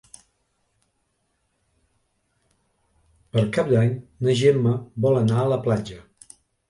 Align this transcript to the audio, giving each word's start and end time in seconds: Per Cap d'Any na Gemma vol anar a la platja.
Per 3.37 3.43
Cap 3.59 3.69
d'Any 3.75 3.93
na 4.25 4.35
Gemma 4.41 4.73
vol 5.07 5.21
anar 5.21 5.37
a 5.43 5.49
la 5.53 5.61
platja. 5.69 6.01